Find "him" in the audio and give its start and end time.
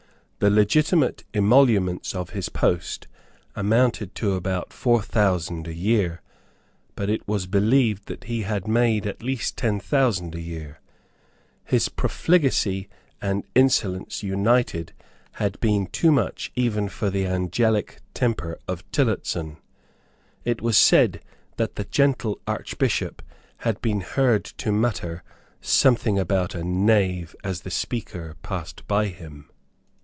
29.05-29.47